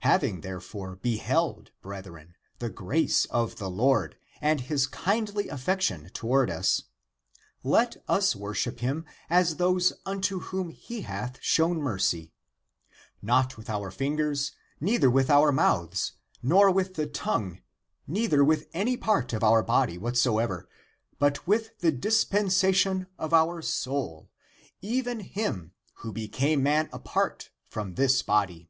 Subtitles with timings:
[0.00, 6.82] Having therefore beheld, brethren, the grace of the Lord and his kindly affection toward us,
[7.62, 12.30] let us worship him as those unto whom he hath shown mercy.
[13.22, 16.12] Not with our fingers, neither with our mouths,
[16.42, 17.62] nor with the tongue,
[18.06, 20.68] neither with any part of our body, whatsoever,
[21.18, 24.28] but with the disposi tion of our soul,
[24.82, 28.68] even him, who became man apart from this body.